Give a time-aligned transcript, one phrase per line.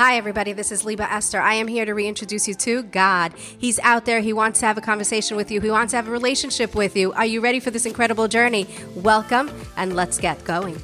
[0.00, 0.54] Hi, everybody.
[0.54, 1.42] This is Liba Esther.
[1.42, 3.34] I am here to reintroduce you to God.
[3.36, 4.20] He's out there.
[4.20, 5.60] He wants to have a conversation with you.
[5.60, 7.12] He wants to have a relationship with you.
[7.12, 8.66] Are you ready for this incredible journey?
[8.96, 10.80] Welcome, and let's get going.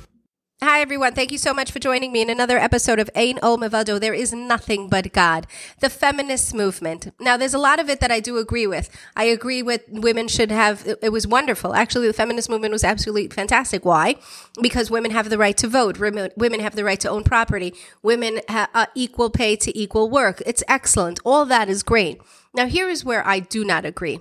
[0.62, 1.12] Hi, everyone.
[1.12, 4.00] Thank you so much for joining me in another episode of Ein Od Milvado.
[4.00, 5.46] There is nothing but God.
[5.80, 7.12] The feminist movement.
[7.20, 8.88] Now, there's a lot of it that I do agree with.
[9.14, 11.74] I agree with women should have, it was wonderful.
[11.74, 13.84] Actually, the feminist movement was absolutely fantastic.
[13.84, 14.14] Why?
[14.62, 15.98] Because women have the right to vote.
[15.98, 17.74] Women have the right to own property.
[18.02, 20.42] Women have uh, equal pay to equal work.
[20.46, 21.20] It's excellent.
[21.22, 22.22] All that is great.
[22.54, 24.20] Now, here is where I do not agree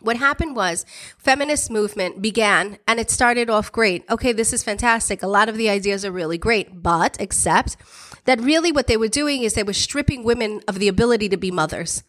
[0.00, 0.84] what happened was
[1.18, 4.04] feminist movement began and it started off great.
[4.10, 5.22] Okay this is fantastic.
[5.22, 7.76] A lot of the ideas are really great but except
[8.24, 11.36] that really what they were doing is they were stripping women of the ability to
[11.36, 12.02] be mothers.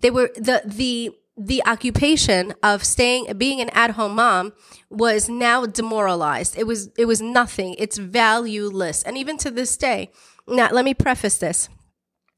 [0.00, 4.52] They were the the the occupation of staying being an at-home mom
[4.88, 6.56] was now demoralized.
[6.56, 7.74] It was it was nothing.
[7.78, 9.02] It's valueless.
[9.02, 10.10] And even to this day
[10.46, 11.68] now let me preface this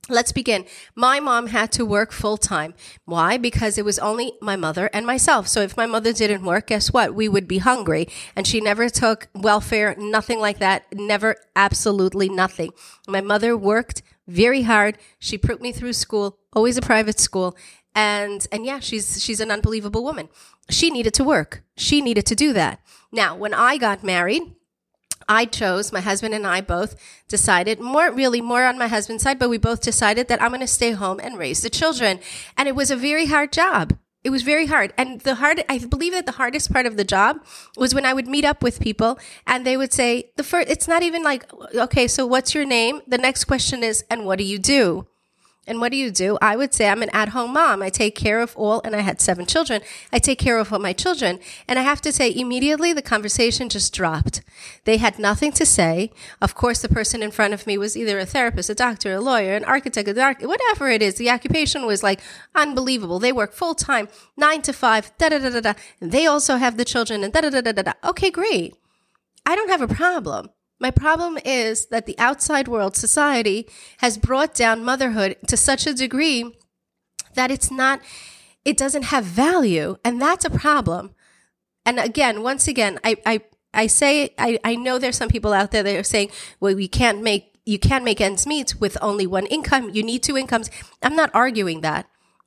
[0.08, 0.66] Let's begin.
[0.94, 2.74] My mom had to work full time.
[3.06, 3.38] Why?
[3.38, 5.48] Because it was only my mother and myself.
[5.48, 7.12] So if my mother didn't work, guess what?
[7.12, 8.08] We would be hungry.
[8.36, 10.84] And she never took welfare, nothing like that.
[10.94, 12.70] Never, absolutely nothing.
[13.08, 14.96] My mother worked very hard.
[15.18, 17.56] She put me through school, always a private school.
[17.92, 20.28] And, and yeah, she's, she's an unbelievable woman.
[20.70, 21.64] She needed to work.
[21.76, 22.80] She needed to do that.
[23.10, 24.42] Now, when I got married,
[25.28, 26.96] I chose, my husband and I both
[27.28, 30.60] decided, more really more on my husband's side, but we both decided that I'm going
[30.60, 32.20] to stay home and raise the children.
[32.56, 33.98] And it was a very hard job.
[34.22, 34.92] It was very hard.
[34.98, 37.44] And the hard, I believe that the hardest part of the job
[37.76, 40.88] was when I would meet up with people and they would say, the first, it's
[40.88, 43.02] not even like, okay, so what's your name?
[43.06, 45.06] The next question is, and what do you do?
[45.66, 46.38] And what do you do?
[46.40, 47.82] I would say I'm an at home mom.
[47.82, 49.82] I take care of all, and I had seven children.
[50.12, 51.40] I take care of all my children.
[51.66, 54.42] And I have to say, immediately the conversation just dropped.
[54.84, 56.12] They had nothing to say.
[56.40, 59.20] Of course, the person in front of me was either a therapist, a doctor, a
[59.20, 61.16] lawyer, an architect, a arch- whatever it is.
[61.16, 62.20] The occupation was like
[62.54, 63.18] unbelievable.
[63.18, 65.74] They work full time, nine to five, da da da da da.
[66.00, 67.92] They also have the children, and da da da da da da.
[68.04, 68.76] Okay, great.
[69.44, 70.50] I don't have a problem.
[70.78, 75.94] My problem is that the outside world, society, has brought down motherhood to such a
[75.94, 76.54] degree
[77.34, 78.00] that it's not,
[78.64, 79.96] it doesn't have value.
[80.04, 81.14] And that's a problem.
[81.86, 83.40] And again, once again, I, I,
[83.72, 86.88] I say, I, I know there's some people out there that are saying, well, we
[86.88, 89.90] can't make, you can't make ends meet with only one income.
[89.90, 90.70] You need two incomes.
[91.02, 92.06] I'm not arguing that.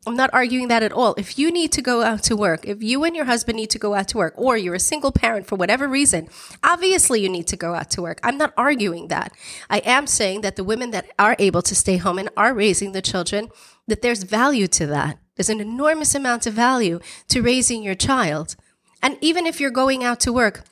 [0.09, 1.13] I'm not arguing that at all.
[1.17, 3.79] If you need to go out to work, if you and your husband need to
[3.79, 6.27] go out to work, or you're a single parent for whatever reason,
[6.63, 8.19] obviously you need to go out to work.
[8.23, 9.31] I'm not arguing that.
[9.69, 12.91] I am saying that the women that are able to stay home and are raising
[12.91, 13.49] the children,
[13.87, 15.19] that there's value to that.
[15.35, 18.55] There's an enormous amount of value to raising your child.
[19.03, 20.63] And even if you're going out to work,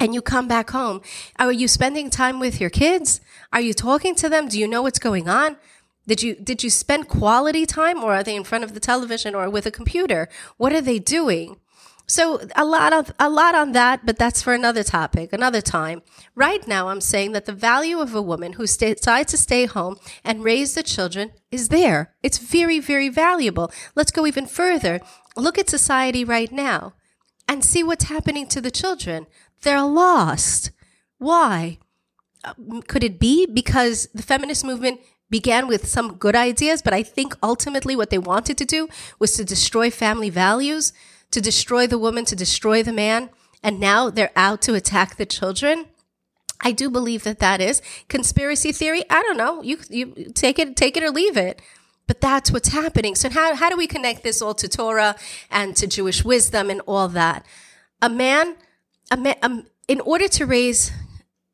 [0.00, 1.00] and you come back home,
[1.38, 3.20] are you spending time with your kids?
[3.52, 4.48] Are you talking to them?
[4.48, 5.56] Do you know what's going on?
[6.08, 9.34] Did you did you spend quality time or are they in front of the television
[9.34, 10.28] or with a computer?
[10.56, 11.60] What are they doing?
[12.06, 16.00] So a lot of a lot on that, but that's for another topic, another time.
[16.34, 19.66] Right now I'm saying that the value of a woman who stay, decides to stay
[19.66, 22.14] home and raise the children is there.
[22.22, 23.70] It's very very valuable.
[23.94, 25.02] Let's go even further.
[25.36, 26.94] Look at society right now
[27.46, 29.26] and see what's happening to the children.
[29.60, 30.70] They're lost.
[31.18, 31.78] Why?
[32.42, 32.54] Uh,
[32.86, 35.00] could it be because the feminist movement
[35.30, 39.32] began with some good ideas, but I think ultimately what they wanted to do was
[39.36, 40.92] to destroy family values,
[41.30, 43.30] to destroy the woman, to destroy the man,
[43.62, 45.86] and now they're out to attack the children.
[46.60, 49.04] I do believe that that is conspiracy theory.
[49.10, 49.62] I don't know.
[49.62, 51.62] You you take it take it or leave it.
[52.06, 53.14] But that's what's happening.
[53.14, 55.14] So how how do we connect this all to Torah
[55.50, 57.44] and to Jewish wisdom and all that?
[58.00, 58.56] A man,
[59.10, 60.90] a man, um, in order to raise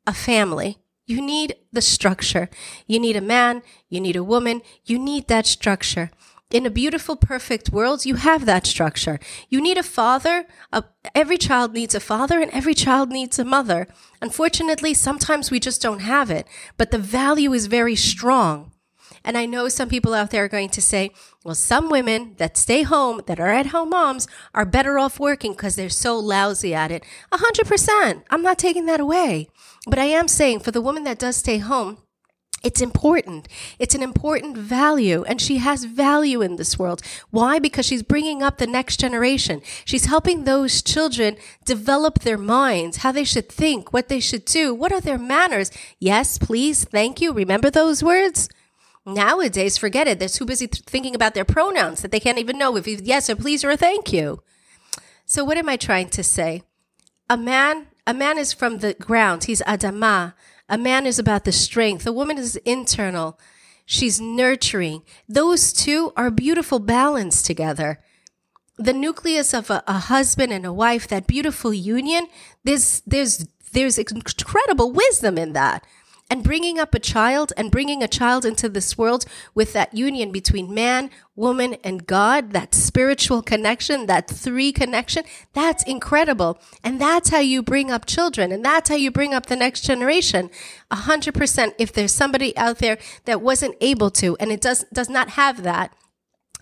[0.07, 2.49] a family, you need the structure.
[2.87, 6.11] You need a man, you need a woman, you need that structure.
[6.51, 9.19] In a beautiful, perfect world, you have that structure.
[9.49, 10.45] You need a father.
[10.71, 10.83] A,
[11.13, 13.87] every child needs a father and every child needs a mother.
[14.21, 18.71] Unfortunately, sometimes we just don't have it, but the value is very strong.
[19.23, 21.11] And I know some people out there are going to say,
[21.43, 25.53] well, some women that stay home, that are at home moms, are better off working
[25.53, 27.03] because they're so lousy at it.
[27.31, 28.23] A hundred percent.
[28.29, 29.49] I'm not taking that away.
[29.87, 31.97] But I am saying for the woman that does stay home,
[32.65, 33.47] it's important.
[33.77, 37.03] It's an important value, and she has value in this world.
[37.29, 37.59] Why?
[37.59, 39.61] Because she's bringing up the next generation.
[39.85, 44.73] She's helping those children develop their minds, how they should think, what they should do,
[44.73, 45.71] what are their manners.
[45.99, 47.31] Yes, please, thank you.
[47.31, 48.49] Remember those words?
[49.05, 50.17] Nowadays, forget it.
[50.17, 53.29] They're too busy th- thinking about their pronouns that they can't even know if yes
[53.29, 54.41] or please or thank you.
[55.27, 56.63] So, what am I trying to say?
[57.29, 59.45] A man a man is from the ground.
[59.45, 60.33] He's Adama.
[60.69, 62.05] A man is about the strength.
[62.07, 63.39] A woman is internal.
[63.85, 65.03] She's nurturing.
[65.29, 67.99] Those two are beautiful balance together.
[68.77, 72.27] The nucleus of a, a husband and a wife, that beautiful union,
[72.63, 75.85] there's, there's, there's incredible wisdom in that
[76.29, 80.31] and bringing up a child and bringing a child into this world with that union
[80.31, 85.23] between man, woman, and God, that spiritual connection, that three connection,
[85.53, 86.59] that's incredible.
[86.83, 88.51] And that's how you bring up children.
[88.51, 90.49] And that's how you bring up the next generation.
[90.89, 91.75] A hundred percent.
[91.77, 95.61] If there's somebody out there that wasn't able to, and it does, does not have
[95.63, 95.93] that,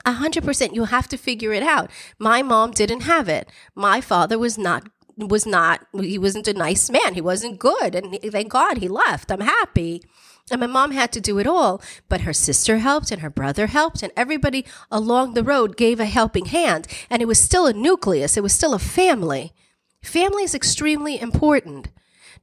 [0.05, 1.89] a hundred percent, you have to figure it out.
[2.19, 3.49] My mom didn't have it.
[3.73, 7.13] My father was not was not he wasn't a nice man.
[7.13, 7.95] He wasn't good.
[7.95, 9.31] And thank god he left.
[9.31, 10.03] I'm happy.
[10.51, 11.81] And my mom had to do it all.
[12.09, 16.05] But her sister helped and her brother helped and everybody along the road gave a
[16.05, 16.87] helping hand.
[17.09, 18.37] And it was still a nucleus.
[18.37, 19.53] It was still a family.
[20.01, 21.89] Family is extremely important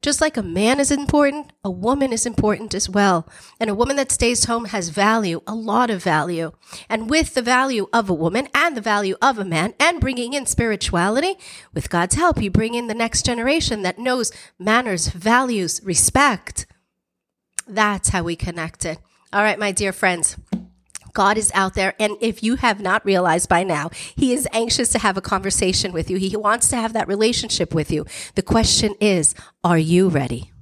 [0.03, 3.29] just like a man is important, a woman is important as well.
[3.59, 6.53] And a woman that stays home has value, a lot of value.
[6.89, 10.33] And with the value of a woman and the value of a man and bringing
[10.33, 11.35] in spirituality,
[11.75, 16.67] with God's help, you bring in the next generation that knows manners, values, respect.
[17.67, 18.99] That's how we connect it.
[19.33, 20.37] All right, my dear friends.
[21.13, 21.95] God is out there.
[21.99, 25.93] And if you have not realized by now, He is anxious to have a conversation
[25.93, 26.17] with you.
[26.19, 28.07] He wants to have that relationship with you.
[28.35, 29.35] The question is,
[29.65, 30.53] are you ready?